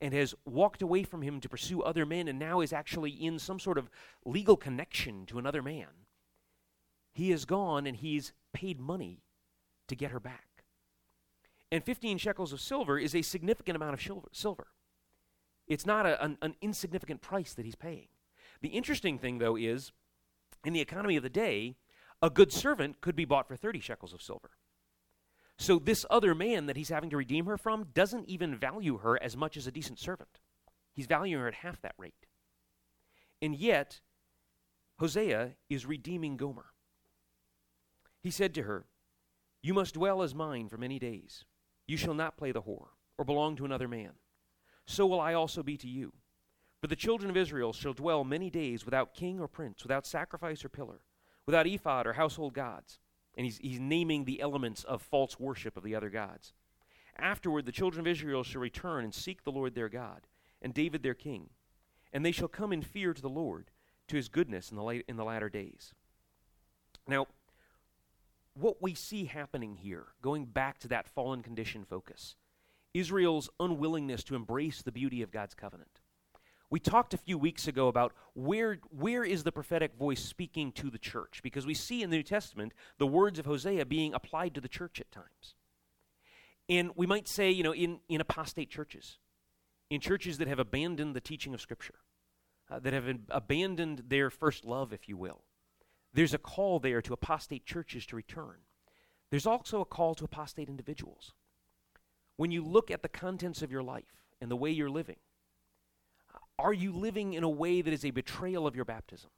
[0.02, 3.38] and has walked away from him to pursue other men and now is actually in
[3.38, 3.90] some sort of
[4.26, 5.88] legal connection to another man,
[7.14, 9.24] he has gone and he's paid money
[9.88, 10.64] to get her back.
[11.72, 14.68] And 15 shekels of silver is a significant amount of silver.
[15.68, 18.08] It's not a, an, an insignificant price that he's paying.
[18.62, 19.92] The interesting thing, though, is
[20.66, 21.76] in the economy of the day,
[22.22, 24.52] a good servant could be bought for 30 shekels of silver.
[25.62, 29.22] So this other man that he's having to redeem her from doesn't even value her
[29.22, 30.40] as much as a decent servant.
[30.92, 32.26] He's valuing her at half that rate.
[33.44, 34.02] And yet,
[34.98, 36.74] Hosea is redeeming Gomer.
[38.24, 38.88] He said to her,
[39.62, 41.46] You must dwell as mine for many days.
[41.88, 42.88] You shall not play the whore,
[43.20, 44.14] or belong to another man.
[44.88, 46.14] So will I also be to you.
[46.82, 50.66] But the children of Israel shall dwell many days without king or prince, without sacrifice
[50.66, 51.02] or pillar,
[51.46, 52.98] without ephod or household gods.
[53.38, 56.54] And he's, he's naming the elements of false worship of the other gods.
[57.18, 60.28] Afterward, the children of Israel shall return and seek the Lord their God,
[60.62, 61.50] and David their king.
[62.14, 63.72] And they shall come in fear to the Lord,
[64.08, 65.94] to his goodness in the, late, in the latter days.
[67.08, 67.28] Now,
[68.54, 72.36] what we see happening here, going back to that fallen condition focus,
[72.94, 76.01] Israel's unwillingness to embrace the beauty of God's covenant.
[76.72, 80.90] We talked a few weeks ago about where, where is the prophetic voice speaking to
[80.90, 84.56] the church, because we see in the New Testament the words of Hosea being applied
[84.56, 85.56] to the church at times.
[86.70, 89.18] And we might say, you know, in, in apostate churches,
[89.90, 92.00] in churches that have abandoned the teaching of Scripture,
[92.72, 95.42] uh, that have abandoned their first love, if you will.
[96.14, 98.60] There's a call there to apostate churches to return.
[99.30, 101.34] There's also a call to apostate individuals.
[102.38, 105.18] When you look at the contents of your life and the way you're living,
[106.62, 109.30] are you living in a way that is a betrayal of your baptism?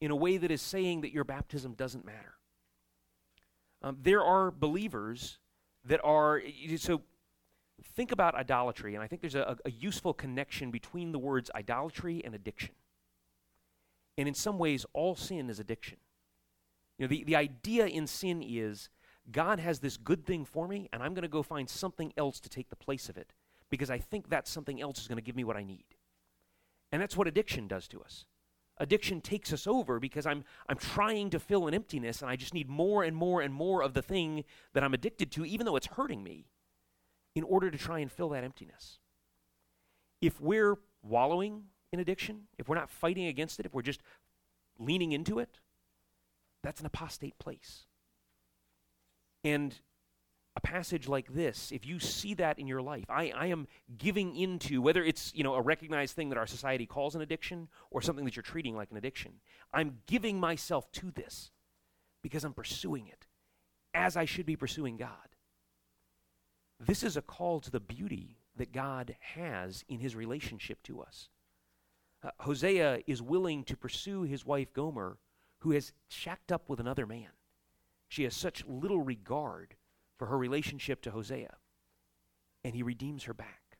[0.00, 2.34] In a way that is saying that your baptism doesn't matter?
[3.82, 5.38] Um, there are believers
[5.84, 6.42] that are,
[6.76, 7.02] so
[7.94, 12.22] think about idolatry, and I think there's a, a useful connection between the words idolatry
[12.24, 12.74] and addiction.
[14.16, 15.98] And in some ways, all sin is addiction.
[16.98, 18.88] You know, the, the idea in sin is
[19.30, 22.40] God has this good thing for me, and I'm going to go find something else
[22.40, 23.32] to take the place of it
[23.70, 25.84] because I think that something else is going to give me what I need.
[26.90, 28.24] And that's what addiction does to us.
[28.78, 32.54] Addiction takes us over because I'm, I'm trying to fill an emptiness and I just
[32.54, 35.76] need more and more and more of the thing that I'm addicted to, even though
[35.76, 36.46] it's hurting me,
[37.34, 39.00] in order to try and fill that emptiness.
[40.20, 44.02] If we're wallowing in addiction, if we're not fighting against it, if we're just
[44.78, 45.58] leaning into it,
[46.62, 47.86] that's an apostate place.
[49.44, 49.80] And
[50.58, 54.34] a passage like this, if you see that in your life, I, I am giving
[54.34, 58.02] into, whether it's you know a recognized thing that our society calls an addiction or
[58.02, 59.34] something that you're treating like an addiction,
[59.72, 61.52] I'm giving myself to this
[62.22, 63.26] because I'm pursuing it
[63.94, 65.36] as I should be pursuing God.
[66.80, 71.28] This is a call to the beauty that God has in his relationship to us.
[72.24, 75.18] Uh, Hosea is willing to pursue his wife Gomer,
[75.60, 77.30] who has shacked up with another man.
[78.08, 79.76] She has such little regard
[80.18, 81.56] for her relationship to Hosea,
[82.64, 83.78] and he redeems her back.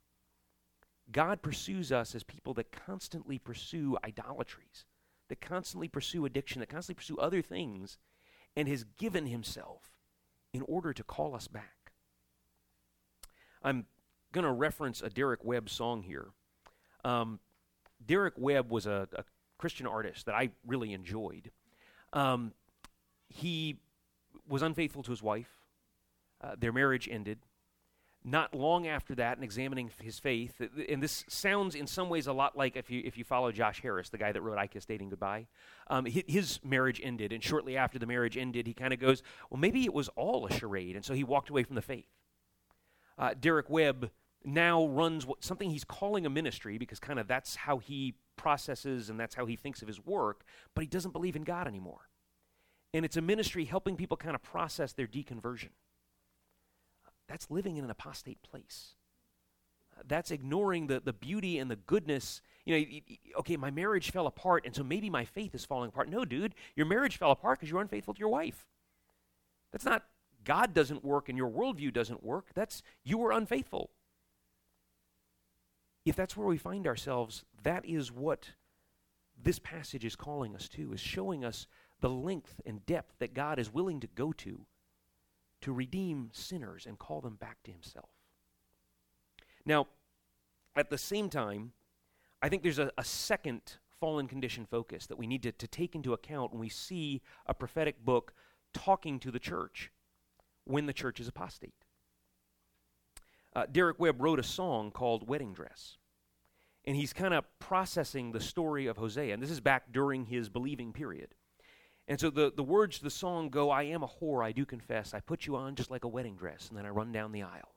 [1.10, 4.84] God pursues us as people that constantly pursue idolatries,
[5.28, 7.98] that constantly pursue addiction, that constantly pursue other things,
[8.56, 9.90] and has given himself
[10.52, 11.92] in order to call us back.
[13.62, 13.86] I'm
[14.32, 16.28] going to reference a Derek Webb song here.
[17.04, 17.40] Um,
[18.04, 19.24] Derek Webb was a, a,
[19.58, 21.50] Christian artist that I really enjoyed.
[22.12, 22.52] Um,
[23.28, 23.80] he
[24.48, 25.57] was unfaithful to his wife.
[26.40, 27.38] Uh, their marriage ended.
[28.24, 32.32] Not long after that, in examining his faith, and this sounds in some ways a
[32.32, 34.84] lot like if you, if you follow Josh Harris, the guy that wrote I Kiss
[34.84, 35.46] Dating Goodbye.
[35.86, 39.60] Um, his marriage ended, and shortly after the marriage ended, he kind of goes, Well,
[39.60, 42.10] maybe it was all a charade, and so he walked away from the faith.
[43.16, 44.10] Uh, Derek Webb
[44.44, 49.10] now runs what, something he's calling a ministry because kind of that's how he processes
[49.10, 52.08] and that's how he thinks of his work, but he doesn't believe in God anymore.
[52.94, 55.70] And it's a ministry helping people kind of process their deconversion.
[57.28, 58.94] That's living in an apostate place.
[59.96, 62.40] Uh, that's ignoring the, the beauty and the goodness.
[62.64, 63.00] You know,
[63.40, 66.08] okay, my marriage fell apart, and so maybe my faith is falling apart.
[66.08, 68.66] No, dude, your marriage fell apart because you're unfaithful to your wife.
[69.72, 70.04] That's not
[70.44, 72.48] God doesn't work and your worldview doesn't work.
[72.54, 73.90] That's you were unfaithful
[76.08, 78.50] if that's where we find ourselves, that is what
[79.40, 81.66] this passage is calling us to, is showing us
[82.00, 84.66] the length and depth that God is willing to go to
[85.60, 88.10] to redeem sinners and call them back to himself.
[89.64, 89.86] Now,
[90.76, 91.72] at the same time,
[92.40, 93.60] I think there's a, a second
[94.00, 97.54] fallen condition focus that we need to, to take into account when we see a
[97.54, 98.32] prophetic book
[98.72, 99.90] talking to the church
[100.64, 101.74] when the church is apostate.
[103.56, 105.96] Uh, Derek Webb wrote a song called Wedding Dress.
[106.84, 109.34] And he's kind of processing the story of Hosea.
[109.34, 111.34] And this is back during his believing period.
[112.08, 114.64] And so the, the words to the song go, I am a whore, I do
[114.64, 115.12] confess.
[115.12, 117.42] I put you on just like a wedding dress, and then I run down the
[117.42, 117.74] aisle.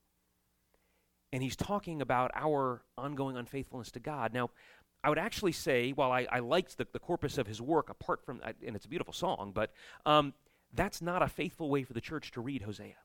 [1.34, 4.34] And he's talking about our ongoing unfaithfulness to God.
[4.34, 4.50] Now,
[5.04, 8.24] I would actually say, while I, I liked the, the corpus of his work, apart
[8.26, 9.74] from, and it's a beautiful song, but
[10.06, 10.34] um,
[10.74, 12.96] that's not a faithful way for the church to read Hosea.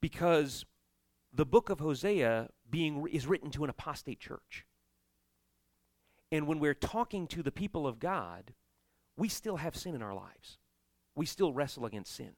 [0.00, 0.64] Because
[1.32, 4.66] the book of Hosea being is written to an apostate church.
[6.30, 8.52] And when we're talking to the people of God,
[9.18, 10.58] we still have sin in our lives.
[11.16, 12.30] We still wrestle against sin.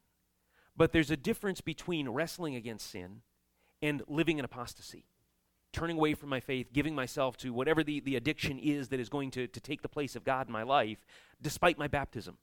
[0.77, 3.21] But there's a difference between wrestling against sin
[3.83, 5.05] and living in apostasy.
[5.73, 9.11] Turning away from my faith, giving myself to whatever the, the addiction is that is
[9.11, 11.05] going to, to take the place of God in my life,
[11.41, 12.39] despite my baptism,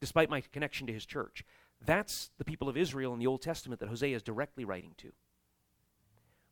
[0.00, 1.44] despite my connection to his church.
[1.84, 5.12] That's the people of Israel in the Old Testament that Hosea is directly writing to.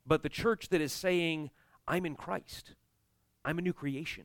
[0.04, 1.50] But the church that is saying,
[1.86, 2.74] I'm in Christ,
[3.44, 4.24] I'm a new creation,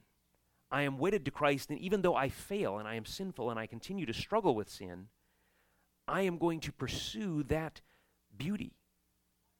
[0.75, 3.57] I am wedded to Christ, and even though I fail and I am sinful and
[3.57, 5.07] I continue to struggle with sin,
[6.05, 7.79] I am going to pursue that
[8.35, 8.73] beauty,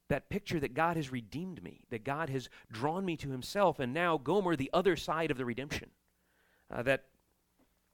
[0.10, 3.94] that picture that God has redeemed me, that God has drawn me to Himself, and
[3.94, 5.92] now Gomer, the other side of the redemption.
[6.70, 7.06] Uh, that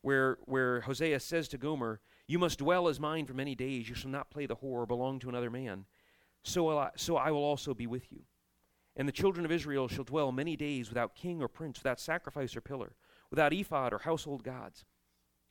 [0.01, 3.93] where, where Hosea says to Gomer, You must dwell as mine for many days, you
[3.93, 5.85] shall not play the whore or belong to another man
[6.43, 8.21] so, will I, so I will also be with you.
[8.95, 12.55] And the children of Israel shall dwell many days without king or prince, without sacrifice
[12.55, 12.93] or pillar,
[13.31, 14.85] without ephod or household gods.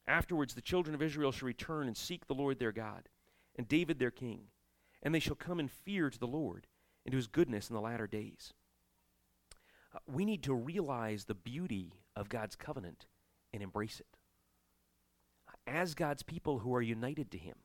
[0.07, 3.09] Afterwards the children of Israel shall return and seek the Lord their God,
[3.57, 4.43] and David their king,
[5.03, 6.67] and they shall come in fear to the Lord
[7.05, 8.53] and to his goodness in the latter days.
[9.95, 13.07] Uh, we need to realize the beauty of God's covenant
[13.53, 14.17] and embrace it.
[15.67, 17.57] As God's people who are united to him,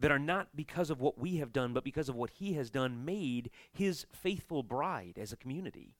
[0.00, 2.70] that are not because of what we have done, but because of what He has
[2.70, 5.94] done, made His faithful bride as a community.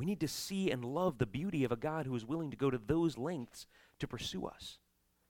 [0.00, 2.56] We need to see and love the beauty of a God who is willing to
[2.56, 3.66] go to those lengths
[3.98, 4.78] to pursue us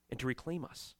[0.08, 0.94] and to reclaim us.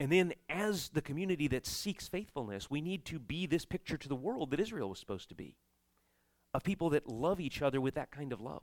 [0.00, 4.08] And then, as the community that seeks faithfulness, we need to be this picture to
[4.08, 5.58] the world that Israel was supposed to be
[6.54, 8.62] of people that love each other with that kind of love,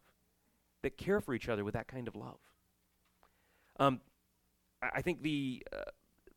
[0.81, 2.39] that care for each other with that kind of love.
[3.79, 4.01] Um,
[4.81, 5.91] I think the uh,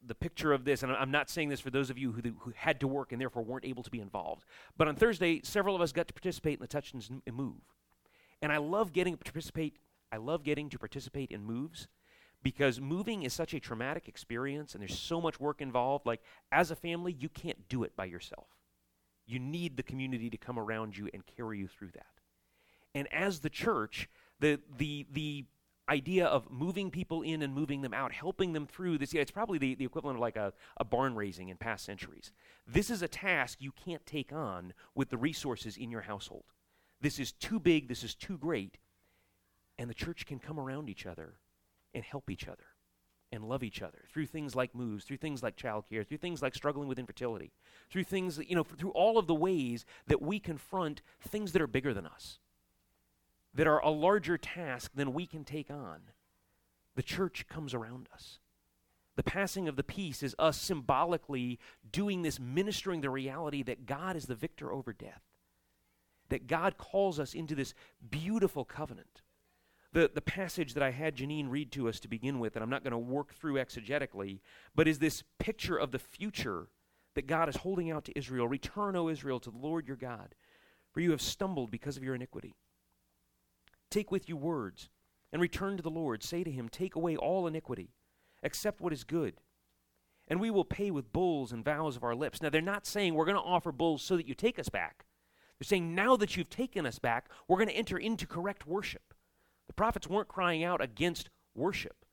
[0.07, 2.53] the picture of this, and I'm not saying this for those of you who, who
[2.57, 4.45] had to work and therefore weren't able to be involved,
[4.77, 7.61] but on Thursday, several of us got to participate in the Touch and Move,
[8.43, 9.79] and I love getting to participate.
[10.13, 11.89] I love getting to participate in moves
[12.45, 16.07] because moving is such a traumatic experience, and there's so much work involved.
[16.07, 16.21] Like
[16.53, 18.47] as a family, you can't do it by yourself.
[19.27, 22.07] You need the community to come around you and carry you through that.
[22.95, 25.47] And as the church, the the the
[25.89, 29.13] idea of moving people in and moving them out, helping them through this.
[29.13, 32.33] Yeah, it's probably the, the equivalent of like a, a barn raising in past centuries.
[32.67, 36.45] This is a task you can't take on with the resources in your household.
[37.01, 38.79] This is too big, this is too great.
[39.79, 41.35] And the church can come around each other
[41.93, 42.65] and help each other
[43.31, 46.55] and love each other through things like moves, through things like childcare, through things like
[46.55, 47.53] struggling with infertility,
[47.91, 51.67] through things, you know, through all of the ways that we confront things that are
[51.67, 52.39] bigger than us
[53.55, 56.01] that are a larger task than we can take on,
[56.97, 58.39] the church comes around us.
[59.17, 64.17] The passing of the peace is us symbolically doing this, ministering the reality that God
[64.17, 65.23] is the victor over death,
[66.31, 67.75] that God calls us into this
[68.11, 69.23] beautiful covenant.
[69.93, 72.71] The, the passage that I had Janine read to us to begin with, and I'm
[72.71, 74.41] not going to work through exegetically,
[74.75, 76.67] but is this picture of the future
[77.15, 78.49] that God is holding out to Israel.
[78.49, 80.35] Return, O Israel, to the Lord your God,
[80.91, 82.57] for you have stumbled because of your iniquity.
[83.91, 84.89] Take with you words,
[85.33, 86.23] and return to the Lord.
[86.23, 87.91] Say to him, Take away all iniquity,
[88.43, 89.35] accept what is good.
[90.27, 92.41] And we will pay with bulls and vows of our lips.
[92.41, 95.05] Now, they're not saying we're going to offer bulls so that you take us back.
[95.59, 99.15] They're saying now that you've taken us back, we're going to enter into correct worship.
[99.67, 102.05] The prophets weren't crying out against worship.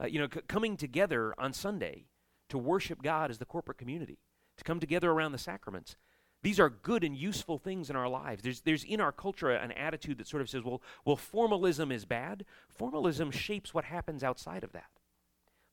[0.00, 2.06] Uh, you know, c- coming together on Sunday
[2.48, 4.18] to worship God as the corporate community,
[4.56, 5.96] to come together around the sacraments.
[6.42, 8.42] These are good and useful things in our lives.
[8.42, 12.04] There's, there's in our culture an attitude that sort of says, well, well, formalism is
[12.04, 12.44] bad.
[12.68, 14.90] Formalism shapes what happens outside of that.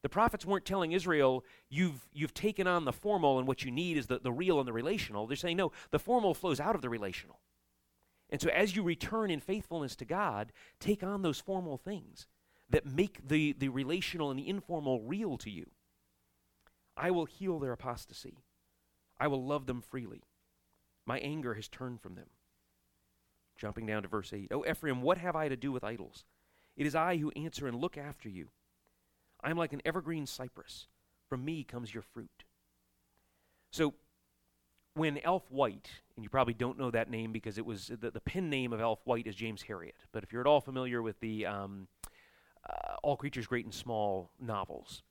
[0.02, 3.98] The prophets weren't telling Israel, you've, you've taken on the formal and what you need
[3.98, 5.28] is the, the real and the relational.
[5.28, 7.40] They're saying, no, the formal flows out of the relational.
[8.30, 12.28] And so as you return in faithfulness to God, take on those formal things
[12.70, 15.70] that make the, the relational and the informal real to you.
[16.98, 18.40] I will heal their apostasy.
[19.20, 20.24] I will love them freely.
[21.06, 22.28] My anger has turned from them.
[23.58, 24.52] Jumping down to verse 8.
[24.52, 26.26] O Ephraim, what have I to do with idols?
[26.76, 28.50] It is I who answer and look after you.
[29.42, 30.88] I am like an evergreen cypress.
[31.30, 32.44] From me comes your fruit.
[33.72, 33.94] So,
[34.94, 38.22] when Alf Wight, and you probably don't know that name because it was the, the
[38.22, 41.20] pen name of Alf Wight is James Herriot, but if you're at all familiar with
[41.20, 41.88] the um,
[42.70, 45.04] uh, All Creatures Great and Small novels,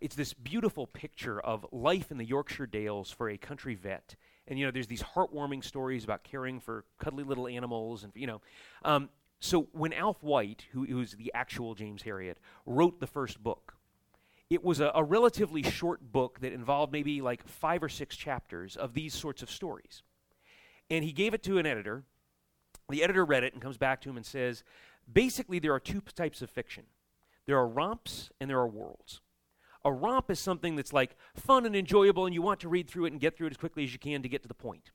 [0.00, 4.14] it's this beautiful picture of life in the Yorkshire Dales for a country vet.
[4.48, 8.02] And, you know, there's these heartwarming stories about caring for cuddly little animals.
[8.02, 8.40] And, you know,
[8.84, 12.36] um, so when Alf Wight, who, who's the actual James Herriot,
[12.66, 13.74] wrote the first book,
[14.50, 18.76] it was a, a relatively short book that involved maybe like five or six chapters
[18.76, 20.02] of these sorts of stories.
[20.90, 22.04] And he gave it to an editor.
[22.88, 24.64] The editor read it and comes back to him and says,
[25.12, 26.84] basically, there are two types of fiction
[27.46, 29.22] there are romps and there are worlds.
[29.88, 33.06] A romp is something that's like fun and enjoyable, and you want to read through
[33.06, 34.90] it and get through it as quickly as you can to get to the point.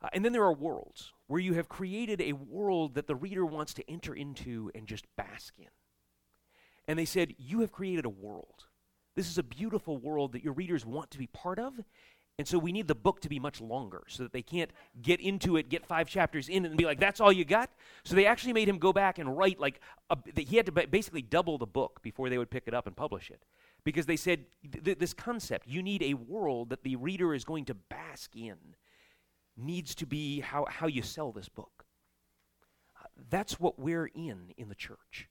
[0.00, 3.44] Uh, and then there are worlds, where you have created a world that the reader
[3.44, 5.66] wants to enter into and just bask in.
[6.86, 8.66] And they said, You have created a world.
[9.16, 11.74] This is a beautiful world that your readers want to be part of.
[12.38, 14.70] And so we need the book to be much longer so that they can't
[15.02, 17.70] get into it, get five chapters in, and be like, that's all you got?
[18.04, 21.22] So they actually made him go back and write, like, a, he had to basically
[21.22, 23.42] double the book before they would pick it up and publish it
[23.84, 24.46] because they said
[24.84, 28.56] th- this concept, you need a world that the reader is going to bask in,
[29.56, 31.84] needs to be how, how you sell this book.
[32.98, 35.28] Uh, that's what we're in in the church.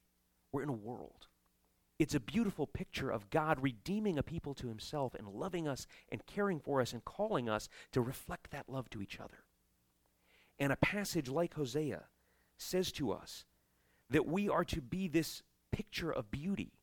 [0.52, 1.28] We're in a world.
[2.00, 6.26] It's a beautiful picture of God redeeming a people to himself and loving us and
[6.26, 9.46] caring for us and calling us to reflect that love to each other.
[10.60, 12.04] And a passage like Hosea
[12.58, 13.46] says to us
[14.10, 16.74] that we are to be this picture of beauty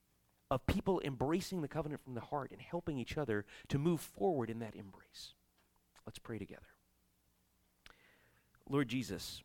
[0.50, 4.50] of people embracing the covenant from the heart and helping each other to move forward
[4.50, 5.34] in that embrace.
[6.04, 6.62] Let's pray together.
[8.68, 9.42] Lord Jesus,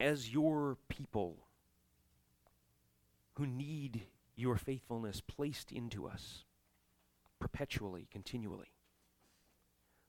[0.00, 1.46] as your people
[3.34, 4.02] who need
[4.36, 6.44] your faithfulness placed into us,
[7.38, 8.72] perpetually, continually,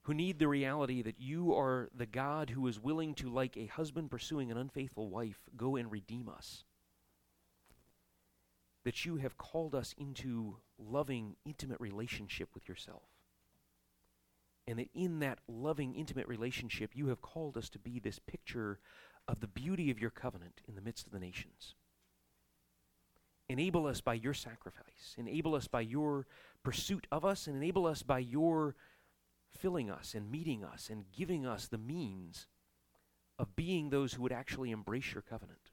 [0.04, 3.66] who need the reality that you are the God who is willing to, like a
[3.66, 6.64] husband pursuing an unfaithful wife, go and redeem us.
[8.86, 13.04] That you have called us into loving, intimate relationship with yourself.
[14.68, 18.80] And that in that loving, intimate relationship, you have called us to be this picture
[19.28, 21.76] of the beauty of your covenant in the midst of the nations.
[23.48, 25.16] Enable us by your sacrifice.
[25.18, 26.26] Enable us by your
[26.64, 28.76] pursuit of us, and enable us by your
[29.56, 32.48] filling us and meeting us and giving us the means
[33.38, 35.65] of being those who would actually embrace your covenant,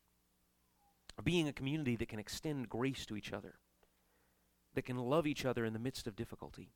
[1.22, 3.54] being a community that can extend grace to each other,
[4.74, 6.70] that can love each other in the midst of difficulty.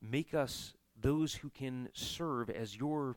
[0.00, 3.16] Make us those who can serve as your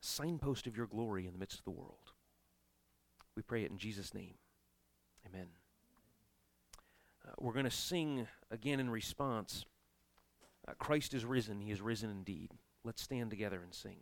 [0.00, 2.12] signpost of your glory in the midst of the world.
[3.36, 4.34] We pray it in Jesus' name.
[5.26, 5.46] Amen.
[7.26, 9.64] Uh, we're going to sing again in response.
[10.66, 11.60] Uh, Christ is risen.
[11.60, 12.52] He is risen indeed.
[12.82, 13.98] Let's stand together and sing.